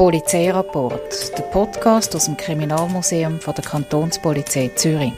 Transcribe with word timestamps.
Polizeirapport, 0.00 1.36
der 1.36 1.42
Podcast 1.42 2.16
aus 2.16 2.24
dem 2.24 2.34
Kriminalmuseum 2.34 3.38
der 3.46 3.62
Kantonspolizei 3.62 4.70
Zürich. 4.74 5.12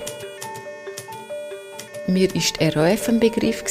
Mir 2.08 2.28
war 2.34 2.42
die 2.58 2.68
RAF 2.68 3.08
ein 3.08 3.20
Begriff, 3.20 3.62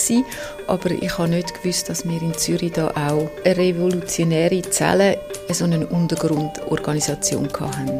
aber 0.68 0.90
ich 0.92 1.18
habe 1.18 1.28
nicht 1.28 1.54
gewusst, 1.54 1.90
dass 1.90 2.08
wir 2.08 2.22
in 2.22 2.34
Zürich 2.36 2.72
da 2.72 2.92
auch 2.92 3.30
eine 3.44 3.58
revolutionäre 3.58 4.62
Zelle, 4.62 5.18
so 5.50 5.66
eine 5.66 5.86
Untergrundorganisation 5.86 7.50
hatten. 7.60 8.00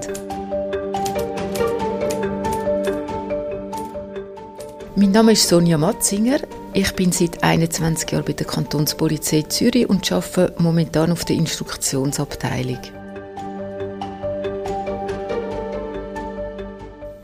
Mein 4.96 5.12
Name 5.12 5.34
ist 5.34 5.50
Sonja 5.50 5.78
Matzinger. 5.78 6.40
Ich 6.72 6.94
bin 6.94 7.12
seit 7.12 7.44
21 7.44 8.10
Jahren 8.10 8.24
bei 8.24 8.32
der 8.32 8.48
Kantonspolizei 8.48 9.42
Zürich 9.42 9.90
und 9.90 10.10
arbeite 10.10 10.54
momentan 10.60 11.12
auf 11.12 11.26
der 11.26 11.36
Instruktionsabteilung. 11.36 13.01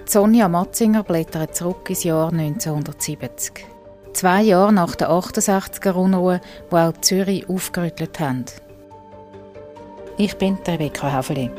Sonja 0.09 0.47
Matzinger 0.47 1.03
blättert 1.03 1.53
zurück 1.53 1.89
ins 1.89 2.05
Jahr 2.05 2.31
1970. 2.31 3.65
Zwei 4.13 4.41
Jahre 4.41 4.71
nach 4.71 4.95
der 4.95 5.09
68er 5.09 5.91
Unruhe, 5.91 6.39
die 6.71 6.75
auch 6.75 6.93
Zürich 7.02 7.49
aufgerüttelt 7.49 8.17
haben. 8.21 8.45
Ich 10.17 10.38
bin 10.38 10.57
Rebecca 10.65 11.12
Haveli. 11.12 11.51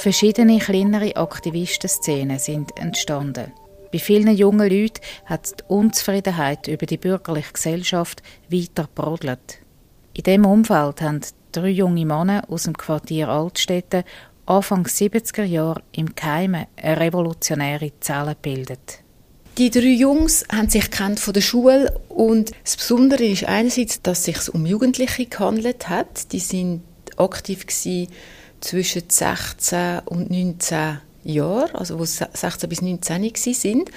Verschiedene 0.00 0.58
kleinere 0.60 1.14
Aktivistenszenen 1.14 2.38
sind 2.38 2.74
entstanden. 2.78 3.52
Bei 3.92 3.98
vielen 3.98 4.34
jungen 4.34 4.70
Leuten 4.70 5.02
hat 5.26 5.60
die 5.60 5.64
Unzufriedenheit 5.68 6.68
über 6.68 6.86
die 6.86 6.96
bürgerliche 6.96 7.52
Gesellschaft 7.52 8.22
weiter 8.48 8.88
brodelt. 8.94 9.58
In 10.14 10.22
diesem 10.22 10.46
Umfeld 10.46 11.02
haben 11.02 11.20
drei 11.52 11.68
junge 11.68 12.06
Männer 12.06 12.44
aus 12.48 12.62
dem 12.62 12.78
Quartier 12.78 13.28
Altstädte 13.28 14.04
Anfang 14.46 14.86
70er 14.86 15.44
Jahre 15.44 15.82
im 15.92 16.14
Keime 16.14 16.68
eine 16.76 16.98
revolutionäre 16.98 17.92
Zelle 18.00 18.36
gebildet. 18.36 19.00
Die 19.58 19.68
drei 19.68 19.92
Jungs 19.98 20.46
haben 20.50 20.70
sich 20.70 20.90
kennt 20.90 21.20
von 21.20 21.34
der 21.34 21.42
Schule 21.42 22.00
und 22.08 22.52
das 22.64 22.78
Besondere 22.78 23.24
ist 23.24 23.44
einerseits, 23.44 24.00
dass 24.00 24.20
es 24.20 24.24
sich 24.24 24.54
um 24.54 24.64
Jugendliche 24.64 25.26
gehandelt 25.26 25.90
hat. 25.90 26.32
Die 26.32 26.40
sind 26.40 26.84
aktiv 27.18 27.66
gewesen 27.66 28.08
zwischen 28.60 29.02
16 29.08 30.00
und 30.06 30.30
19 30.30 30.98
Jahren, 31.24 31.74
also 31.74 31.98
wo 31.98 32.04
16 32.04 32.68
bis 32.68 32.82
19 32.82 33.34
sind 33.34 33.90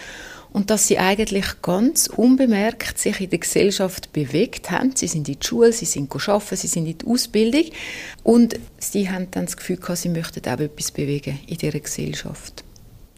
und 0.53 0.69
dass 0.69 0.87
sie 0.87 0.99
eigentlich 0.99 1.61
ganz 1.61 2.07
unbemerkt 2.07 2.99
sich 2.99 3.19
in 3.19 3.29
der 3.29 3.39
Gesellschaft 3.39 4.13
bewegt 4.13 4.71
haben. 4.71 4.95
Sie 4.95 5.07
sind 5.07 5.27
in 5.27 5.39
die 5.39 5.45
Schule, 5.45 5.73
sie 5.73 5.85
sind 5.85 6.13
arbeiten, 6.13 6.55
sie 6.55 6.67
sind 6.67 6.85
in 6.85 6.97
die 6.97 7.07
Ausbildung 7.07 7.65
und 8.21 8.59
sie 8.77 9.09
haben 9.09 9.29
dann 9.31 9.45
das 9.45 9.57
Gefühl 9.57 9.77
gehabt, 9.77 9.97
sie 9.97 10.09
möchten 10.09 10.47
auch 10.47 10.59
etwas 10.59 10.91
bewegen 10.91 11.39
in 11.47 11.57
dieser 11.57 11.79
Gesellschaft. 11.79 12.63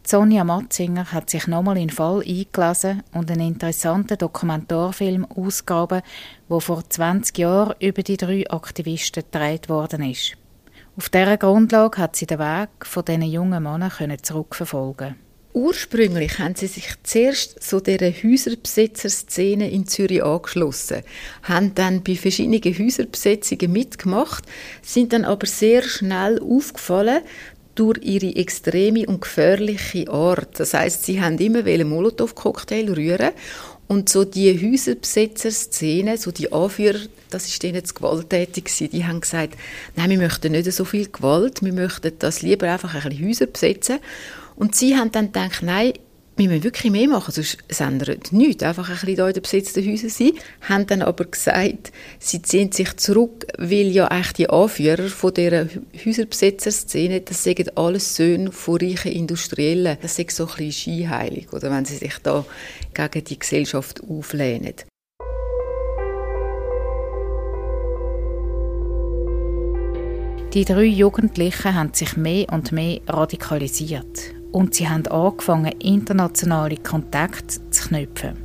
Sonja 0.08 0.44
Matzinger 0.44 1.12
hat 1.12 1.32
sich 1.32 1.48
nochmal 1.48 1.78
in 1.78 1.88
den 1.88 1.96
Fall 1.96 2.22
eingelesen 2.22 3.04
und 3.12 3.32
einen 3.32 3.48
interessanten 3.48 4.18
Dokumentarfilm 4.18 5.26
ausgegraben, 5.26 6.04
der 6.48 6.62
vor 6.62 6.88
20 6.88 7.38
Jahren 7.40 7.76
über 7.80 8.04
die 8.04 8.16
drei 8.16 8.50
Aktivisten 8.50 9.24
gedreht 9.24 9.68
worden 9.68 10.10
ist. 10.10 10.38
Auf 10.98 11.10
dieser 11.10 11.36
Grundlage 11.36 11.98
hat 11.98 12.16
sie 12.16 12.26
den 12.26 12.40
Weg 12.40 12.70
von 12.84 13.04
diesen 13.04 13.24
jungen 13.24 13.62
Männern 13.62 13.92
zurückverfolgen 14.22 15.16
Ursprünglich 15.54 16.40
haben 16.40 16.56
sie 16.56 16.68
sich 16.68 16.86
zuerst 17.04 17.62
so 17.64 17.82
dieser 17.82 18.12
Häuserbesetzer-Szene 18.12 19.70
in 19.72 19.88
Zürich 19.88 20.24
angeschlossen, 20.24 21.04
haben 21.44 21.76
dann 21.76 22.04
bei 22.04 22.16
verschiedenen 22.16 22.62
Häuserbesetzungen 22.62 23.72
mitgemacht, 23.72 24.46
sind 24.82 25.12
dann 25.12 25.26
aber 25.26 25.48
sehr 25.48 25.82
schnell 25.84 26.42
aufgefallen 26.42 27.22
durch 27.76 28.00
ihre 28.02 28.36
extreme 28.36 29.06
und 29.06 29.22
gefährliche 29.22 30.10
Art. 30.10 30.60
Das 30.60 30.74
heißt, 30.74 31.06
sie 31.06 31.22
haben 31.22 31.38
immer 31.38 31.66
Molotow-Cocktail 31.86 32.94
rühren 32.94 33.32
und 33.88 34.10
so 34.10 34.26
die 34.26 34.54
Häuserbesetzer-Szene, 34.54 36.18
so 36.18 36.32
die 36.32 36.52
Anführer, 36.52 37.00
das 37.30 37.48
ist 37.48 37.62
denen 37.64 37.84
zu 37.84 37.94
gewalttätig 37.94 38.66
gewesen. 38.66 38.90
Die 38.92 39.06
haben 39.06 39.22
gesagt, 39.22 39.56
nein, 39.96 40.10
wir 40.10 40.18
möchten 40.18 40.52
nicht 40.52 40.72
so 40.72 40.86
viel 40.86 41.08
Gewalt, 41.08 41.64
wir 41.64 41.74
möchten 41.74 42.12
das 42.20 42.42
lieber 42.42 42.72
einfach 42.72 42.96
ein 42.96 43.10
bisschen 43.10 43.28
Häuser 43.28 43.46
besetzen. 43.48 44.00
Und 44.56 44.76
sie 44.76 44.96
haben 44.96 45.12
dann 45.12 45.28
gedacht, 45.32 45.64
nein, 45.64 45.94
wir 46.38 46.50
müssen 46.50 46.64
wirklich 46.64 46.92
mehr 46.92 47.08
machen, 47.08 47.32
sonst 47.32 47.58
ändert 47.80 48.34
nichts. 48.34 48.64
Einfach 48.64 48.90
ein 48.90 48.96
bisschen 48.96 49.16
hier 49.16 49.28
in 49.28 49.34
den 49.34 49.42
besetzten 49.42 49.90
Häusern 49.90 50.10
sein. 50.10 50.32
Haben 50.62 50.88
dann 50.88 51.02
aber 51.02 51.26
gesagt, 51.26 51.92
sie 52.20 52.42
ziehen 52.42 52.72
sich 52.72 52.96
zurück, 52.98 53.46
weil 53.58 53.88
ja 53.88 54.08
eigentlich 54.08 54.34
die 54.34 54.50
Anführer 54.50 55.08
von 55.08 55.34
dieser 55.34 55.68
Häuserbesetzer-Szene, 56.06 57.22
das 57.22 57.44
sind 57.44 57.78
alles 57.78 58.16
Söhne 58.16 58.52
von 58.52 58.78
reichen 58.78 59.14
Industriellen. 59.14 59.98
Das 60.02 60.20
ist 60.20 60.32
so 60.32 60.48
ein 60.48 60.56
bisschen 60.58 60.72
scheinheilig, 60.72 61.54
oder 61.54 61.72
wenn 61.72 61.86
sie 61.86 61.98
sich 61.98 62.18
da 62.22 62.46
gegen 62.94 63.24
die 63.24 63.40
Gesellschaft 63.40 64.02
auflehnen. 64.10 64.76
Die 70.56 70.64
drei 70.64 70.86
Jugendlichen 70.86 71.76
haben 71.76 71.94
sich 71.94 72.16
mehr 72.16 72.48
und 72.50 72.72
mehr 72.72 73.02
radikalisiert 73.10 74.34
und 74.54 74.74
sie 74.74 74.88
haben 74.88 75.06
angefangen, 75.08 75.74
internationale 75.82 76.78
Kontakte 76.78 77.70
zu 77.72 77.90
knüpfen. 77.90 78.38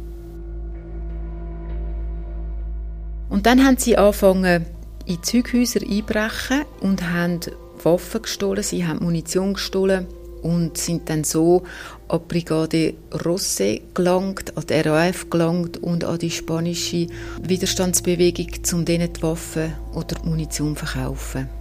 Und 3.29 3.47
dann 3.47 3.65
haben 3.65 3.77
sie 3.77 3.97
angefangen, 3.97 4.67
in 5.07 5.23
Zeughäuser 5.23 5.83
einbrechen 5.89 6.65
und 6.81 7.09
haben 7.09 7.39
Waffen 7.85 8.23
gestohlen, 8.23 8.65
sie 8.65 8.85
haben 8.85 9.05
Munition 9.05 9.55
gestohlen 9.55 10.09
und 10.43 10.79
sind 10.79 11.09
dann 11.09 11.23
so 11.23 11.63
an 12.09 12.23
die 12.23 12.27
Brigade 12.27 12.95
Rosse 13.25 13.83
gelangt, 13.95 14.57
an 14.57 14.65
die 14.69 14.81
RAF 14.81 15.31
gelangt 15.31 15.77
und 15.77 16.03
an 16.03 16.19
die 16.19 16.33
spanische 16.33 17.07
Widerstandsbewegung, 17.41 18.49
um 18.73 18.85
denen 18.85 19.13
die 19.13 19.23
Waffen 19.23 19.75
oder 19.95 20.17
die 20.17 20.29
Munition 20.29 20.77
zu 20.77 20.85
verkaufen. 20.85 21.60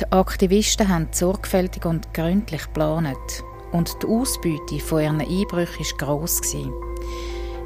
Die 0.00 0.12
Aktivisten 0.12 0.88
haben 0.88 1.08
sorgfältig 1.10 1.84
und 1.84 2.14
gründlich 2.14 2.62
geplant 2.62 3.18
und 3.72 4.02
die 4.02 4.06
Ausbeute 4.06 4.80
von 4.80 5.02
ihren 5.02 5.20
Einbrüchen 5.20 5.84
war 5.84 5.98
gross. 5.98 6.40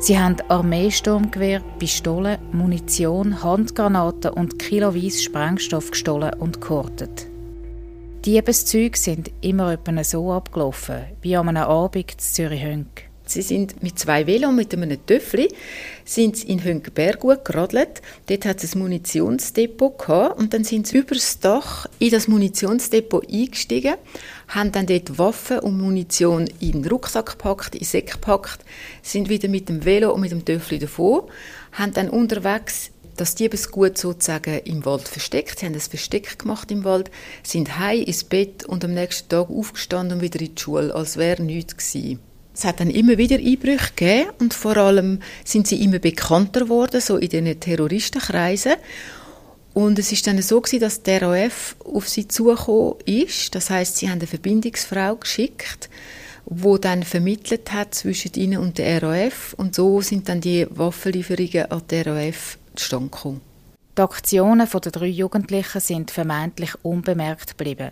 Sie 0.00 0.19
haben 0.19 0.37
Armeesturmgewehr, 0.49 1.61
Pistolen, 1.78 2.39
Munition, 2.50 3.41
Handgranaten 3.41 4.33
und 4.33 4.59
kiloweise 4.59 5.22
Sprengstoff 5.22 5.93
gestohlen 5.93 6.34
und 6.41 6.61
gehortet. 6.61 7.28
Diebeszüge 8.25 8.99
sind 8.99 9.31
immer 9.41 9.78
so 10.03 10.33
abgelaufen, 10.33 11.05
wie 11.22 11.37
an 11.37 11.49
einem 11.49 11.69
Abend 11.69 12.12
in 12.12 12.19
Zürich-Hönk. 12.19 13.13
Sie 13.26 13.40
sind 13.40 13.82
mit 13.82 13.98
zwei 13.98 14.26
Velo 14.26 14.52
mit 14.52 14.74
einem 14.74 15.04
Töffli 15.06 15.48
sind 16.04 16.44
in 16.44 16.62
Hönkenberg 16.62 17.44
geradelt. 17.44 18.02
Dort 18.26 18.44
hat 18.44 18.62
es 18.62 18.74
ein 18.74 18.80
Munitionsdepot 18.80 19.98
gehabt 19.98 20.38
und 20.38 20.52
dann 20.52 20.64
sind 20.64 20.86
sie 20.86 20.98
über 20.98 21.14
das 21.14 21.38
Dach 21.38 21.86
in 21.98 22.10
das 22.10 22.28
Munitionsdepot 22.28 23.26
eingestiegen, 23.32 23.94
haben 24.48 24.72
dann 24.72 24.86
dort 24.86 25.18
Waffen 25.18 25.60
und 25.60 25.80
Munition 25.80 26.48
in 26.60 26.82
den 26.82 26.86
Rucksack 26.86 27.30
gepackt, 27.30 27.74
in 27.74 27.80
den 27.80 27.86
Säck 27.86 28.12
gepackt, 28.12 28.62
sind 29.03 29.30
wieder 29.30 29.48
mit 29.48 29.70
dem 29.70 29.86
Velo 29.86 30.12
und 30.12 30.20
mit 30.20 30.30
dem 30.30 30.44
Töffli 30.44 30.78
davon, 30.78 31.22
haben 31.72 31.94
dann 31.94 32.10
unterwegs 32.10 32.91
das 33.16 33.34
Diebesgut 33.36 33.97
sozusagen 33.97 34.59
im 34.65 34.84
Wald 34.84 35.09
versteckt. 35.09 35.60
Sie 35.60 35.66
haben 35.66 35.74
ein 35.74 35.80
Versteck 35.80 36.38
gemacht 36.38 36.70
im 36.70 36.84
Wald, 36.84 37.10
sind 37.42 37.78
heim 37.78 38.03
ins 38.03 38.24
Bett 38.24 38.65
und 38.65 38.84
am 38.84 38.92
nächsten 38.92 39.28
Tag 39.30 39.48
aufgestanden 39.48 40.18
und 40.18 40.22
wieder 40.22 40.41
in 40.41 40.54
die 40.54 40.60
Schule, 40.60 40.94
als 40.94 41.16
wäre 41.16 41.42
nichts 41.42 41.77
gewesen. 41.77 42.34
Es 42.54 42.65
hat 42.65 42.78
dann 42.78 42.91
immer 42.91 43.18
wieder 43.18 43.36
Einbrüche 43.36 43.91
gegeben 43.97 44.30
und 44.39 44.54
vor 44.54 44.77
allem 44.77 45.18
sind 45.45 45.66
sie 45.66 45.83
immer 45.83 45.98
bekannter 45.98 46.60
geworden, 46.60 47.01
so 47.01 47.16
in 47.16 47.28
den 47.28 47.59
Terroristenkreisen. 47.59 48.74
Und 49.74 49.98
es 49.98 50.12
ist 50.12 50.28
dann 50.28 50.41
so 50.41 50.60
gewesen, 50.60 50.80
dass 50.80 51.03
der 51.03 51.22
RAF 51.22 51.74
auf 51.84 52.09
sie 52.09 52.28
zugekommen 52.28 52.95
ist. 53.06 53.56
Das 53.56 53.71
heißt, 53.71 53.97
sie 53.97 54.09
haben 54.09 54.21
eine 54.21 54.28
Verbindungsfrau 54.28 55.16
geschickt, 55.16 55.91
wo 56.45 56.78
dann 56.78 57.03
vermittelt 57.03 57.72
hat 57.72 57.92
zwischen 57.92 58.34
ihnen 58.34 58.59
und 58.59 58.78
der 58.78 59.03
RAF. 59.03 59.54
Und 59.54 59.74
so 59.74 60.01
sind 60.01 60.28
dann 60.28 60.41
die 60.41 60.68
Waffenlieferungen 60.71 61.72
an 61.72 61.83
der 61.91 62.06
RAF 62.06 62.56
zustande 62.77 63.10
gekommen. 63.10 63.41
Die 63.98 64.03
Aktionen 64.03 64.68
der 64.71 64.92
drei 64.92 65.06
Jugendlichen 65.06 65.80
sind 65.80 66.12
vermeintlich 66.12 66.71
unbemerkt 66.83 67.59
geblieben. 67.59 67.91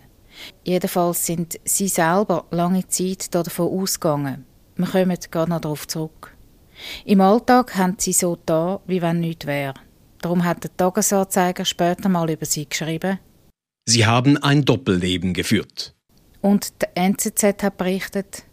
Jedenfalls 0.63 1.25
sind 1.25 1.59
sie 1.65 1.89
selber 1.89 2.45
lange 2.51 2.87
Zeit 2.87 3.35
davon 3.35 3.81
ausgegangen. 3.81 4.45
Wir 4.75 4.87
kommen 4.87 5.17
gerade 5.31 5.49
noch 5.51 5.61
darauf 5.61 5.87
zurück. 5.87 6.35
Im 7.05 7.21
Alltag 7.21 7.75
haben 7.75 7.95
sie 7.97 8.13
so 8.13 8.37
da, 8.45 8.81
wie 8.87 9.01
wenn 9.01 9.19
nichts 9.19 9.45
wäre. 9.45 9.75
Darum 10.21 10.43
hat 10.43 10.63
der 10.63 10.75
Tagesanzeiger 10.75 11.65
später 11.65 12.09
mal 12.09 12.29
über 12.29 12.45
sie 12.45 12.67
geschrieben. 12.67 13.19
Sie 13.85 14.05
haben 14.05 14.37
ein 14.37 14.63
Doppelleben 14.65 15.33
geführt. 15.33 15.93
Und 16.41 16.81
der 16.81 16.97
NZZ 16.97 17.63
hat 17.63 17.77
berichtet, 17.77 18.43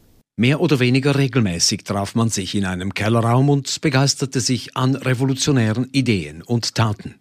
Mehr 0.41 0.63
oder 0.63 0.81
weniger 0.81 1.17
regelmäßig 1.17 1.85
traf 1.85 2.15
man 2.15 2.31
sich 2.31 2.55
in 2.55 2.65
einem 2.65 2.95
Kellerraum 2.95 3.51
und 3.51 3.83
begeisterte 3.83 4.41
sich 4.41 4.75
an 4.75 4.97
revolutionären 4.97 5.91
Ideen 5.93 6.41
und 6.41 6.75
Taten. 6.75 7.17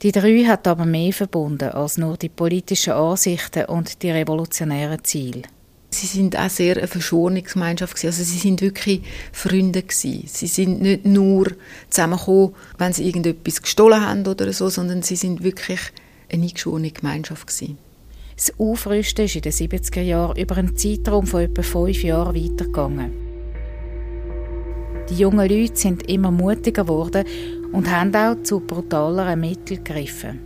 Die 0.00 0.10
drei 0.10 0.42
hat 0.44 0.66
aber 0.66 0.86
mehr 0.86 1.12
verbunden 1.12 1.68
als 1.68 1.98
nur 1.98 2.16
die 2.16 2.30
politischen 2.30 2.94
Ansichten 2.94 3.66
und 3.66 4.02
die 4.02 4.10
revolutionären 4.10 5.04
Ziele. 5.04 5.42
Sie 5.90 6.06
sind 6.06 6.36
auch 6.36 6.50
sehr 6.50 6.76
eine 6.76 6.88
Verschonungsgemeinschaft 6.88 8.04
Also 8.04 8.22
sie 8.22 8.38
sind 8.38 8.60
wirklich 8.60 9.02
Freunde 9.32 9.82
gewesen. 9.82 10.24
Sie 10.26 10.46
sind 10.46 10.82
nicht 10.82 11.06
nur 11.06 11.52
zusammengekommen, 11.90 12.54
wenn 12.78 12.92
sie 12.92 13.06
irgendetwas 13.06 13.62
gestohlen 13.62 14.04
haben 14.04 14.26
oder 14.26 14.52
so, 14.52 14.68
sondern 14.68 15.02
sie 15.02 15.16
sind 15.16 15.42
wirklich 15.42 15.80
eine 16.30 16.42
eingeschworene 16.42 16.90
Gemeinschaft 16.90 17.46
gewesen. 17.46 17.78
Das 18.36 18.52
Aufrüsten 18.58 19.24
ist 19.24 19.36
in 19.36 19.42
den 19.42 19.52
70er 19.52 20.02
Jahren 20.02 20.36
über 20.36 20.56
einen 20.58 20.76
Zeitraum 20.76 21.26
von 21.26 21.40
etwa 21.40 21.62
fünf 21.62 22.02
Jahren 22.02 22.34
weitergegangen. 22.34 23.12
Die 25.08 25.14
jungen 25.14 25.48
Leute 25.48 25.76
sind 25.76 26.08
immer 26.10 26.30
mutiger 26.30 26.82
geworden 26.82 27.24
und 27.72 27.90
haben 27.90 28.14
auch 28.14 28.42
zu 28.42 28.60
brutaleren 28.60 29.40
Mitteln 29.40 29.82
gegriffen. 29.84 30.45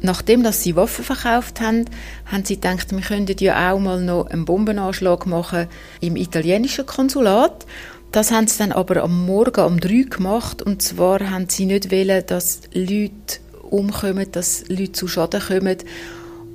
Nachdem 0.00 0.42
dass 0.42 0.62
sie 0.62 0.76
Waffen 0.76 1.04
verkauft 1.04 1.60
haben, 1.60 1.86
haben 2.26 2.44
sie 2.44 2.54
gedacht, 2.54 2.92
wir 2.92 3.00
könnten 3.00 3.36
ja 3.40 3.72
auch 3.72 3.80
mal 3.80 4.00
noch 4.00 4.26
einen 4.26 4.44
Bombenanschlag 4.44 5.26
machen 5.26 5.66
im 6.00 6.16
italienischen 6.16 6.86
Konsulat. 6.86 7.66
Das 8.12 8.30
haben 8.30 8.46
sie 8.46 8.58
dann 8.58 8.72
aber 8.72 9.02
am 9.02 9.26
Morgen 9.26 9.64
um 9.64 9.80
drei 9.80 10.04
gemacht 10.08 10.62
und 10.62 10.82
zwar 10.82 11.30
haben 11.30 11.48
sie 11.48 11.66
nicht 11.66 11.90
wollen, 11.90 12.24
dass 12.26 12.62
Leute 12.72 13.40
umkommen, 13.70 14.26
dass 14.32 14.68
Leute 14.68 14.92
zu 14.92 15.08
Schaden 15.08 15.40
kommen 15.40 15.78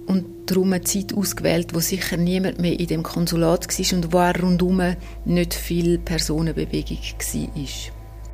und 0.07 0.25
darum 0.47 0.73
eine 0.73 0.83
Zeit 0.83 1.13
ausgewählt, 1.13 1.73
wo 1.73 1.79
sicher 1.79 2.17
niemand 2.17 2.59
mehr 2.59 2.79
in 2.79 2.87
dem 2.87 3.03
Konsulat 3.03 3.67
war 3.67 3.97
und 3.97 4.13
wo 4.13 4.17
auch 4.19 4.41
rundum 4.41 4.81
nicht 5.25 5.53
viel 5.53 5.99
Personenbewegung 5.99 6.97
war. 6.97 7.63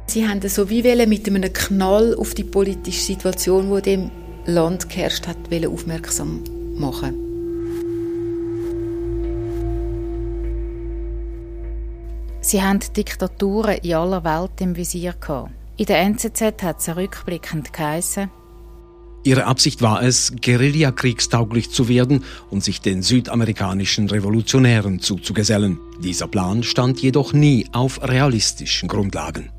Sie 0.07 0.27
haben 0.27 0.41
so 0.47 0.69
wie 0.69 0.81
mit 1.05 1.27
einem 1.27 1.53
Knall 1.53 2.15
auf 2.15 2.33
die 2.33 2.43
politische 2.43 3.01
Situation, 3.01 3.75
die 3.75 3.81
dem 3.81 4.11
Land 4.49 4.89
geherrscht 4.89 5.27
hat, 5.27 5.37
aufmerksam 5.65 6.43
machen. 6.75 7.15
Sie 12.41 12.61
haben 12.61 12.79
Diktaturen 12.95 13.77
in 13.77 13.93
aller 13.93 14.23
Welt 14.23 14.59
im 14.59 14.75
Visier 14.75 15.13
gehabt. 15.19 15.51
In 15.77 15.85
der 15.85 15.99
NZZ 15.99 16.63
hat 16.63 16.79
es 16.79 16.95
rückblickend 16.95 17.71
geheißen, 17.71 18.29
Ihre 19.23 19.45
Absicht 19.45 19.81
war 19.81 20.01
es, 20.01 20.33
Guerillakriegstauglich 20.41 21.69
zu 21.69 21.89
werden 21.89 22.23
und 22.49 22.63
sich 22.63 22.79
den 22.79 23.01
südamerikanischen 23.01 24.09
Revolutionären 24.09 24.99
zuzugesellen. 24.99 25.77
Dieser 26.01 26.27
Plan 26.27 26.63
stand 26.63 27.01
jedoch 27.01 27.33
nie 27.33 27.67
auf 27.73 28.01
realistischen 28.01 28.87
Grundlagen. 28.87 29.51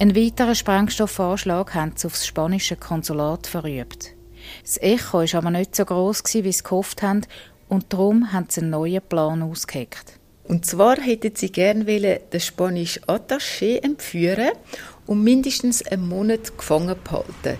Ein 0.00 0.16
weiterer 0.16 0.54
Sprengstoffanschlag 0.54 1.74
haben 1.74 1.92
sie 1.94 2.06
aufs 2.06 2.26
spanische 2.26 2.74
Konsulat 2.74 3.46
verübt. 3.46 4.14
Das 4.62 4.80
Echo 4.80 5.18
war 5.18 5.34
aber 5.34 5.50
nicht 5.50 5.76
so 5.76 5.84
groß 5.84 6.22
wie 6.32 6.52
sie 6.52 6.62
gehofft 6.62 7.02
haben 7.02 7.20
und 7.68 7.92
darum 7.92 8.32
haben 8.32 8.46
sie 8.48 8.62
einen 8.62 8.70
neuen 8.70 9.02
Plan 9.02 9.42
ausgeheckt. 9.42 10.14
Und 10.44 10.64
zwar 10.64 10.96
hätten 10.96 11.36
sie 11.36 11.52
gerne 11.52 11.84
den 11.84 12.40
spanischen 12.40 13.04
Attaché 13.04 13.82
entführen 13.82 14.52
und 15.06 15.22
mindestens 15.22 15.86
einen 15.86 16.08
Monat 16.08 16.56
gefangen 16.56 16.96
behalten. 17.04 17.58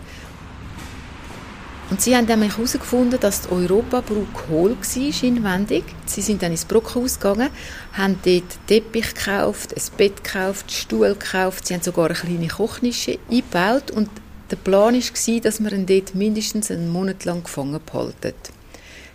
Und 1.91 2.01
sie 2.01 2.17
haben 2.17 2.27
nämlich 2.27 2.57
herausgefunden, 2.57 3.19
dass 3.19 3.43
die 3.43 3.53
Europabrücke 3.53 4.49
hohl 4.49 4.77
war 4.77 5.23
inwendig. 5.25 5.83
Sie 6.07 6.21
sind 6.23 6.41
dann 6.41 6.53
ins 6.53 6.65
Bruckhaus 6.65 7.19
gegangen, 7.19 7.51
haben 7.93 8.17
dort 8.25 8.45
Teppich 8.69 9.13
gekauft, 9.15 9.75
ein 9.75 9.97
Bett 9.97 10.23
gekauft, 10.23 10.71
Stuhl 10.71 11.09
gekauft. 11.15 11.67
Sie 11.67 11.75
haben 11.75 11.83
sogar 11.83 12.07
eine 12.07 12.15
kleine 12.15 12.47
Kochnische 12.47 13.19
eingebaut. 13.29 13.91
Und 13.91 14.09
der 14.53 14.57
Plan 14.57 14.95
war, 14.95 15.41
dass 15.41 15.61
man 15.61 15.73
ihn 15.73 15.87
dort 15.87 16.15
mindestens 16.15 16.71
einen 16.71 16.91
Monat 16.91 17.25
lang 17.25 17.43
gefangen 17.43 17.81
behalten. 17.85 18.35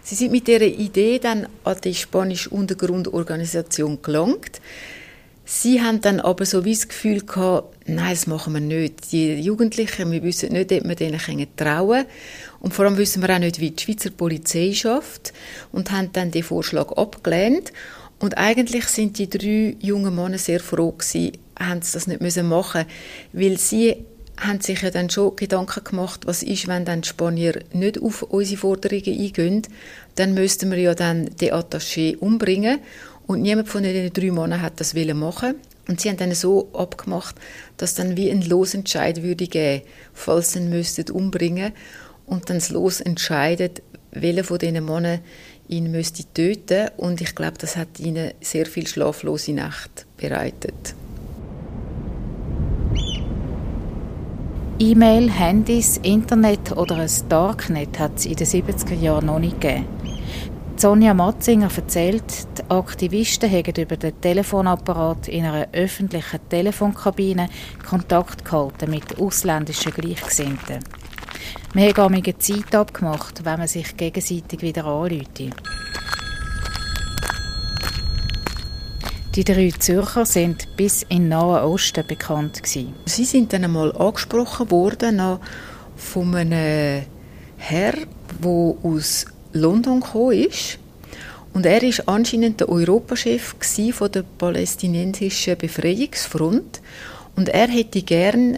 Sie 0.03 0.15
sind 0.15 0.33
mit 0.33 0.47
dieser 0.47 0.65
Idee 0.65 1.17
dann 1.17 1.47
an 1.63 1.77
die 1.81 1.95
spanische 1.95 2.49
Untergrundorganisation 2.49 4.01
gelangt. 4.01 4.61
Sie 5.47 5.81
haben 5.81 6.01
dann 6.01 6.19
aber 6.19 6.45
so 6.45 6.65
wie 6.65 6.73
das 6.73 6.87
Gefühl 6.87 7.21
gehabt, 7.21 7.75
nein, 7.87 8.09
das 8.09 8.25
machen 8.25 8.53
wir 8.53 8.59
nicht. 8.59 9.11
Die 9.11 9.35
Jugendlichen, 9.35 10.11
wir 10.11 10.23
wissen 10.23 10.53
nicht, 10.53 10.71
ob 10.71 10.87
wir 10.87 10.95
denen 10.95 11.19
trauen 11.19 11.47
können. 11.55 12.05
Und 12.65 12.73
vor 12.73 12.85
allem 12.85 12.97
wissen 12.97 13.21
wir 13.21 13.29
auch 13.29 13.37
nicht, 13.37 13.59
wie 13.59 13.69
die 13.69 13.83
Schweizer 13.83 14.09
Polizei 14.09 14.73
schafft. 14.73 15.33
Und 15.71 15.91
haben 15.91 16.11
dann 16.13 16.31
den 16.31 16.41
Vorschlag 16.41 16.91
abgelehnt. 16.93 17.71
Und 18.17 18.39
eigentlich 18.39 18.87
sind 18.87 19.19
die 19.19 19.29
drei 19.29 19.77
jungen 19.79 20.15
Männer 20.15 20.39
sehr 20.39 20.59
froh 20.59 20.91
gewesen, 20.91 21.33
haben 21.59 21.83
sie 21.83 21.93
das 21.93 22.07
nicht 22.07 22.21
müssen 22.21 22.49
machen, 22.49 22.85
weil 23.33 23.59
sie 23.59 23.97
haben 24.37 24.61
sich 24.61 24.81
ja 24.81 24.89
dann 24.89 25.11
schon 25.11 25.35
Gedanken 25.35 25.83
gemacht, 25.83 26.21
was 26.25 26.41
ist, 26.41 26.67
wenn 26.67 26.85
dann 26.85 27.01
die 27.01 27.09
Spanier 27.09 27.61
nicht 27.71 28.01
auf 28.01 28.23
unsere 28.23 28.59
Forderungen 28.59 29.19
eingehen, 29.19 29.61
dann 30.15 30.33
müssten 30.33 30.71
wir 30.71 30.79
ja 30.79 30.95
dann 30.95 31.25
den 31.39 31.53
Attaché 31.53 32.17
umbringen 32.17 32.79
und 33.27 33.43
niemand 33.43 33.69
von 33.69 33.83
den 33.83 34.11
drei 34.11 34.31
Männern 34.31 34.61
hat 34.61 34.79
das 34.79 34.95
wollen 34.95 35.19
machen. 35.19 35.55
Und 35.87 36.01
sie 36.01 36.09
haben 36.09 36.17
dann 36.17 36.33
so 36.33 36.69
abgemacht, 36.73 37.35
dass 37.77 37.93
dann 37.93 38.17
wie 38.17 38.31
ein 38.31 38.41
Losentscheid 38.41 39.21
würde 39.21 39.45
geben, 39.45 39.83
falls 40.13 40.53
sie 40.53 40.59
ihn 40.59 40.71
müssten 40.71 41.11
umbringen 41.11 41.73
und 42.25 42.49
dann 42.49 42.57
das 42.57 42.69
Los 42.69 43.01
entscheidet, 43.01 43.81
welcher 44.11 44.43
von 44.43 44.57
diesen 44.57 44.85
Männern 44.85 45.19
ihn 45.67 45.91
müsste 45.91 46.23
töten. 46.33 46.89
Und 46.97 47.21
ich 47.21 47.35
glaube, 47.35 47.57
das 47.57 47.75
hat 47.75 47.99
ihnen 47.99 48.31
sehr 48.41 48.65
viel 48.65 48.87
schlaflose 48.87 49.53
Nacht 49.53 50.05
bereitet. 50.17 50.95
E-Mail, 54.77 55.31
Handys, 55.31 55.97
Internet 56.03 56.75
oder 56.75 56.97
ein 56.97 57.09
Darknet 57.29 57.97
hat 57.97 58.17
es 58.17 58.25
in 58.25 58.35
den 58.35 58.45
70er 58.45 58.93
Jahren 58.93 59.27
noch 59.27 59.39
nicht 59.39 59.61
gegeben. 59.61 59.85
Sonja 60.77 61.13
Matzinger 61.13 61.69
erzählt, 61.73 62.23
die 62.57 62.69
Aktivisten 62.69 63.49
haben 63.49 63.81
über 63.81 63.95
den 63.95 64.19
Telefonapparat 64.19 65.29
in 65.29 65.45
einer 65.45 65.69
öffentlichen 65.71 66.39
Telefonkabine 66.49 67.47
Kontakt 67.87 68.43
gehalten 68.43 68.91
mit 68.91 69.17
ausländischen 69.17 69.93
Gleichgesinnten. 69.93 70.79
Wir 71.73 71.93
haben 71.93 72.15
eine 72.15 72.37
Zeit 72.37 72.73
abgemacht, 72.73 73.43
wenn 73.43 73.59
man 73.59 73.67
sich 73.67 73.97
gegenseitig 73.97 74.61
wieder 74.61 74.85
anruft. 74.85 75.41
Die 79.35 79.43
drei 79.43 79.69
Zürcher 79.77 80.25
sind 80.25 80.77
bis 80.77 81.03
in 81.03 81.23
den 81.23 81.27
Nahen 81.27 81.65
Osten 81.65 82.07
bekannt 82.07 82.63
gewesen. 82.63 82.93
Sie 83.03 83.25
sind 83.25 83.51
dann 83.51 83.65
einmal 83.65 83.93
angesprochen 83.97 84.71
worden 84.71 85.39
von 85.97 86.35
einem 86.35 87.03
Herr, 87.57 87.93
der 88.41 88.75
aus 88.81 89.25
London 89.51 90.01
ist. 90.31 90.79
Und 91.53 91.65
er 91.65 91.83
ist 91.83 92.07
anscheinend 92.07 92.61
der 92.61 92.69
Europachef 92.69 93.55
der 94.13 94.23
palästinensischen 94.37 95.57
Befreiungsfront. 95.57 96.81
Und 97.35 97.49
er 97.49 97.67
hätte 97.67 98.03
gern 98.03 98.57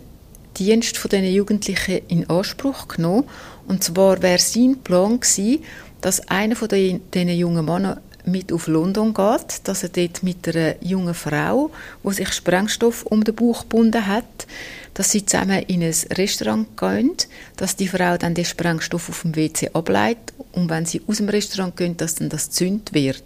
Dienst 0.57 0.97
von 0.97 1.09
diesen 1.09 1.31
Jugendlichen 1.31 2.01
in 2.07 2.29
Anspruch 2.29 2.87
genommen. 2.87 3.25
Und 3.67 3.83
zwar 3.83 4.21
wäre 4.21 4.39
sein 4.39 4.77
Plan 4.83 5.19
gewesen, 5.19 5.63
dass 6.01 6.27
einer 6.27 6.55
von 6.55 6.69
diesen 6.69 7.29
jungen 7.29 7.65
Männern 7.65 7.99
mit 8.27 8.51
auf 8.51 8.67
London 8.67 9.13
geht, 9.13 9.61
dass 9.63 9.83
er 9.83 9.89
dort 9.89 10.21
mit 10.21 10.47
einer 10.47 10.75
jungen 10.83 11.13
Frau, 11.13 11.71
die 12.03 12.13
sich 12.13 12.33
Sprengstoff 12.33 13.03
um 13.03 13.23
den 13.23 13.35
Bauch 13.35 13.61
gebunden 13.61 14.05
hat, 14.05 14.47
dass 14.93 15.11
sie 15.11 15.25
zusammen 15.25 15.63
in 15.67 15.83
ein 15.83 15.95
Restaurant 16.11 16.75
gehen, 16.77 17.13
dass 17.55 17.75
die 17.75 17.87
Frau 17.87 18.17
dann 18.17 18.33
den 18.33 18.45
Sprengstoff 18.45 19.09
auf 19.09 19.21
dem 19.21 19.35
WC 19.35 19.69
ableitet 19.73 20.33
und 20.51 20.69
wenn 20.69 20.85
sie 20.85 21.01
aus 21.07 21.17
dem 21.17 21.29
Restaurant 21.29 21.77
gehen, 21.77 21.97
dass 21.97 22.15
dann 22.15 22.29
das 22.29 22.49
zünd 22.49 22.93
wird. 22.93 23.23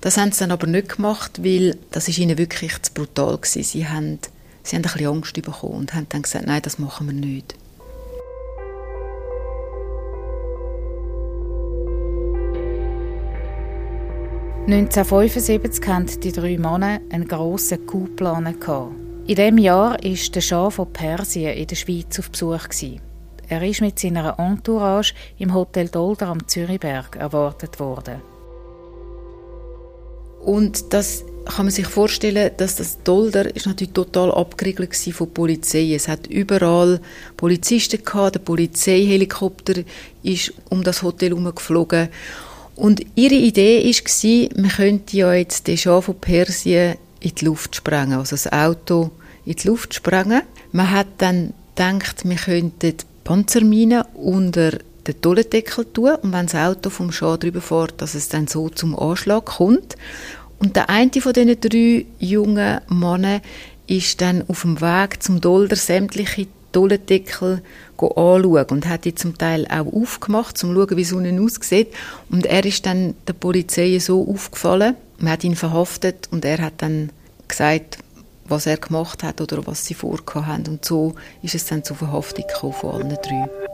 Das 0.00 0.16
haben 0.16 0.32
sie 0.32 0.40
dann 0.40 0.52
aber 0.52 0.66
nicht 0.66 0.96
gemacht, 0.96 1.42
weil 1.42 1.76
das 1.90 2.08
ist 2.08 2.18
ihnen 2.18 2.38
wirklich 2.38 2.80
zu 2.82 2.92
brutal 2.92 3.34
war. 3.34 3.44
Sie 3.44 3.88
haben, 3.88 4.18
sie 4.68 4.76
haben 4.76 4.84
ein 4.84 4.92
bisschen 4.92 5.06
Angst 5.06 5.34
bekommen 5.34 5.74
und 5.74 5.94
haben 5.94 6.06
dann 6.08 6.22
gesagt, 6.22 6.46
nein, 6.46 6.62
das 6.62 6.78
machen 6.78 7.06
wir 7.06 7.14
nicht. 7.14 7.54
1975 14.66 15.88
hatten 15.88 16.20
die 16.20 16.32
drei 16.32 16.58
Männer 16.58 17.00
einen 17.10 17.26
grossen 17.26 17.86
geplant. 17.86 18.54
In 19.26 19.34
diesem 19.34 19.56
Jahr 19.56 19.92
war 19.92 19.98
der 19.98 20.40
Schah 20.42 20.68
von 20.68 20.92
Persien 20.92 21.56
in 21.56 21.66
der 21.66 21.74
Schweiz 21.74 22.18
auf 22.18 22.30
Besuch. 22.30 22.68
Er 23.48 23.62
ist 23.62 23.80
mit 23.80 23.98
seiner 23.98 24.38
Entourage 24.38 25.14
im 25.38 25.54
Hotel 25.54 25.88
Dolder 25.88 26.28
am 26.28 26.46
Zürichberg 26.46 27.16
erwartet 27.16 27.80
worden. 27.80 28.20
Und 30.44 30.92
das 30.92 31.24
kann 31.46 31.66
man 31.66 31.70
sich 31.70 31.86
vorstellen, 31.86 32.50
dass 32.56 32.76
das 32.76 33.02
Dolder 33.02 33.54
ist 33.54 33.66
natürlich 33.66 33.92
total 33.92 34.30
abgeriegelt 34.32 34.94
von 34.94 35.26
der 35.26 35.34
Polizei. 35.34 35.94
Es 35.94 36.08
hat 36.08 36.26
überall 36.26 37.00
Polizisten 37.36 38.04
gehabt, 38.04 38.36
der 38.36 38.40
Polizeihelikopter 38.40 39.82
ist 40.22 40.52
um 40.68 40.82
das 40.82 41.02
Hotel 41.02 41.30
herumgeflogen. 41.30 42.08
Und 42.76 43.04
ihre 43.16 43.34
Idee 43.34 43.84
war, 43.84 44.60
man 44.60 44.70
könnte 44.70 45.16
ja 45.16 45.32
jetzt 45.34 45.66
den 45.66 45.76
Schah 45.76 46.00
von 46.00 46.14
Persien 46.16 46.96
in 47.20 47.34
die 47.34 47.44
Luft 47.44 47.74
sprengen, 47.74 48.18
also 48.18 48.36
das 48.36 48.52
Auto 48.52 49.10
in 49.44 49.56
die 49.56 49.66
Luft 49.66 49.94
sprengen. 49.94 50.42
Man 50.72 50.90
hat 50.90 51.08
dann 51.18 51.54
gedacht, 51.74 52.28
wir 52.28 52.36
könnten 52.36 52.94
Panzerminen 53.24 54.04
unter 54.14 54.78
den 55.06 55.20
Tollendeckel 55.20 55.86
tun 55.92 56.14
und 56.22 56.32
wenn 56.32 56.46
das 56.46 56.54
Auto 56.54 56.90
vom 56.90 57.10
Schah 57.10 57.36
drüber 57.36 57.60
fährt, 57.60 58.00
dass 58.00 58.14
es 58.14 58.28
dann 58.28 58.46
so 58.46 58.68
zum 58.68 58.98
Anschlag 58.98 59.46
kommt. 59.46 59.96
Und 60.58 60.76
der 60.76 60.90
eine 60.90 61.10
von 61.20 61.32
diesen 61.32 61.60
drei 61.60 62.06
jungen 62.18 62.80
Männern 62.88 63.40
ist 63.86 64.20
dann 64.20 64.44
auf 64.48 64.62
dem 64.62 64.80
Weg 64.80 65.22
zum 65.22 65.40
Dolder 65.40 65.76
sämtliche 65.76 66.46
Tollendeckel 66.72 67.62
anschauen 67.96 68.66
und 68.70 68.86
hat 68.86 69.04
die 69.04 69.14
zum 69.14 69.38
Teil 69.38 69.66
auch 69.66 69.92
aufgemacht, 69.92 70.62
um 70.62 70.74
zu 70.74 70.74
schauen, 70.74 70.96
wie 70.96 71.02
es 71.02 71.12
unten 71.12 71.44
aussieht. 71.44 71.88
Und 72.30 72.46
er 72.46 72.64
ist 72.64 72.86
dann 72.86 73.14
der 73.26 73.32
Polizei 73.32 73.98
so 73.98 74.28
aufgefallen, 74.28 74.94
man 75.18 75.32
hat 75.32 75.44
ihn 75.44 75.56
verhaftet 75.56 76.28
und 76.30 76.44
er 76.44 76.58
hat 76.58 76.74
dann 76.78 77.10
gesagt, 77.48 77.98
was 78.46 78.66
er 78.66 78.76
gemacht 78.76 79.22
hat 79.22 79.40
oder 79.40 79.66
was 79.66 79.84
sie 79.84 79.94
vorgehabt 79.94 80.46
haben. 80.46 80.66
Und 80.66 80.84
so 80.84 81.14
ist 81.42 81.54
es 81.54 81.66
dann 81.66 81.84
zur 81.84 81.96
Verhaftung 81.96 82.44
gekommen 82.46 82.72
von 82.72 82.94
allen 82.94 83.08
drei. 83.22 83.67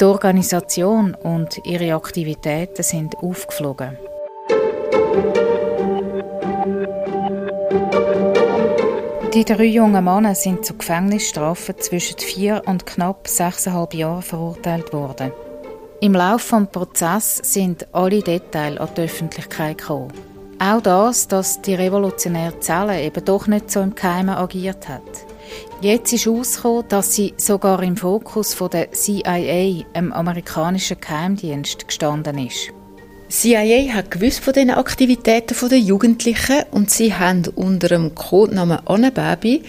Die 0.00 0.04
Organisation 0.04 1.14
und 1.14 1.60
ihre 1.64 1.94
Aktivitäten 1.94 2.82
sind 2.82 3.16
aufgeflogen. 3.18 3.96
Die 9.32 9.44
drei 9.44 9.64
jungen 9.64 10.04
Männer 10.04 10.34
sind 10.34 10.64
zu 10.64 10.74
Gefängnisstrafen 10.76 11.76
zwischen 11.78 12.18
vier 12.18 12.62
und 12.66 12.86
knapp 12.86 13.28
sechseinhalb 13.28 13.94
Jahren 13.94 14.22
verurteilt 14.22 14.92
worden. 14.92 15.32
Im 16.00 16.12
Laufe 16.14 16.56
des 16.56 16.68
Prozesses 16.70 17.52
sind 17.52 17.86
alle 17.92 18.20
Details 18.20 18.78
an 18.78 18.88
die 18.96 19.02
Öffentlichkeit 19.02 19.78
gekommen. 19.78 20.12
Auch 20.58 20.80
das, 20.80 21.28
dass 21.28 21.62
die 21.62 21.74
revolutionäre 21.74 22.58
Zelle 22.60 23.00
eben 23.00 23.24
doch 23.24 23.46
nicht 23.46 23.70
so 23.70 23.80
im 23.80 23.94
Geheimen 23.94 24.34
agiert 24.34 24.88
hat. 24.88 25.23
Jetzt 25.80 26.12
ist 26.12 26.26
herausgekommen, 26.26 26.84
dass 26.88 27.14
sie 27.14 27.34
sogar 27.36 27.82
im 27.82 27.96
Fokus 27.96 28.54
von 28.54 28.70
der 28.70 28.92
CIA, 28.92 29.84
dem 29.94 30.12
amerikanischen 30.12 31.00
Geheimdienst, 31.00 31.86
gestanden 31.86 32.38
ist. 32.38 32.72
CIA 33.28 33.92
hat 33.92 34.10
gewusst 34.10 34.40
von 34.40 34.52
den 34.52 34.70
Aktivitäten 34.70 35.68
der 35.68 35.78
Jugendlichen 35.78 36.62
und 36.70 36.90
sie 36.90 37.14
haben 37.14 37.42
unter 37.54 37.88
dem 37.88 38.14
Codenamen 38.14 38.86
Annebaby 38.86 39.62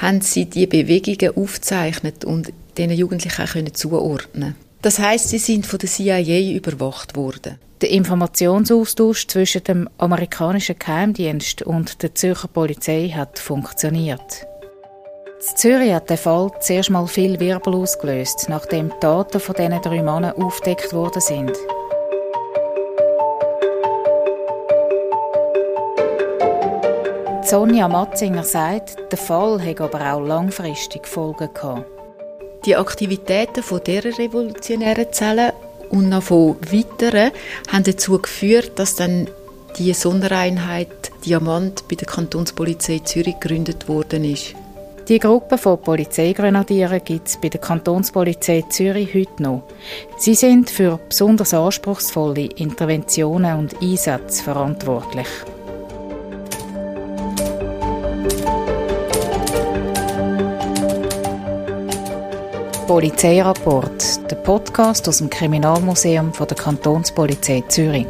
haben 0.00 0.20
sie 0.20 0.46
die 0.46 0.66
Bewegungen 0.66 1.36
aufgezeichnet 1.36 2.24
und 2.24 2.52
den 2.78 2.90
Jugendlichen 2.90 3.42
auch 3.42 3.72
zuordnen. 3.72 4.54
Das 4.82 4.98
heißt, 4.98 5.28
sie 5.28 5.38
sind 5.38 5.66
von 5.66 5.78
der 5.78 5.90
CIA 5.90 6.56
überwacht 6.56 7.14
worden. 7.16 7.58
Der 7.82 7.90
Informationsaustausch 7.90 9.26
zwischen 9.26 9.64
dem 9.64 9.88
amerikanischen 9.98 10.78
Geheimdienst 10.78 11.62
und 11.62 12.02
der 12.02 12.14
Zürcher 12.14 12.48
Polizei 12.48 13.12
hat 13.14 13.38
funktioniert. 13.38 14.46
In 15.40 15.56
Zürich 15.56 15.94
hat 15.94 16.10
der 16.10 16.18
Fall 16.18 16.50
zuerst 16.60 16.90
mal 16.90 17.06
viel 17.06 17.40
Wirbel 17.40 17.74
ausgelöst, 17.74 18.50
nachdem 18.50 18.90
die 18.90 19.00
Daten 19.00 19.40
von 19.40 19.54
diesen 19.54 19.80
drei 19.80 20.02
Männern 20.02 20.36
aufgedeckt 20.36 20.92
worden 20.92 21.22
sind. 21.22 21.52
Sonja 27.42 27.88
Matzinger 27.88 28.44
sagt, 28.44 28.98
der 29.10 29.16
Fall 29.16 29.64
hat 29.64 29.80
aber 29.80 30.12
auch 30.12 30.20
langfristig 30.20 31.08
Folgen 31.08 31.48
gehabt. 31.54 31.86
Die 32.66 32.76
Aktivitäten 32.76 33.62
von 33.62 33.82
dieser 33.82 34.18
revolutionären 34.18 35.10
Zelle 35.10 35.54
und 35.88 36.10
noch 36.10 36.24
von 36.24 36.56
weiteren 36.70 37.32
haben 37.72 37.84
dazu 37.84 38.18
geführt, 38.18 38.72
dass 38.78 38.94
dann 38.94 39.26
die 39.78 39.94
Sondereinheit 39.94 41.12
Diamant 41.24 41.88
bei 41.88 41.96
der 41.96 42.06
Kantonspolizei 42.06 42.98
Zürich 42.98 43.40
gegründet 43.40 43.88
worden 43.88 44.24
ist. 44.24 44.54
Die 45.10 45.18
Gruppe 45.18 45.58
von 45.58 45.82
Polizeigrenadieren 45.82 47.00
gibt 47.04 47.26
es 47.26 47.36
bei 47.36 47.48
der 47.48 47.60
Kantonspolizei 47.60 48.64
Zürich 48.68 49.12
heute 49.12 49.42
noch. 49.42 49.64
Sie 50.16 50.36
sind 50.36 50.70
für 50.70 51.00
besonders 51.08 51.52
anspruchsvolle 51.52 52.42
Interventionen 52.42 53.58
und 53.58 53.82
Einsätze 53.82 54.44
verantwortlich. 54.44 55.26
Polizeirapport, 62.86 64.30
der 64.30 64.36
Podcast 64.36 65.08
aus 65.08 65.18
dem 65.18 65.28
Kriminalmuseum 65.28 66.32
von 66.32 66.46
der 66.46 66.56
Kantonspolizei 66.56 67.64
Zürich. 67.66 68.06